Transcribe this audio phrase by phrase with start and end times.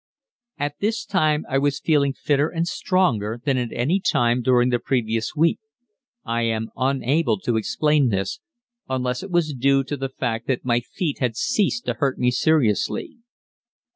[0.57, 4.79] At this time I was feeling fitter and stronger than at any time during the
[4.79, 5.59] previous week.
[6.25, 8.39] I am unable to explain this,
[8.89, 12.17] unless it was due to the fact that my feet had quite ceased to hurt
[12.17, 13.19] me seriously.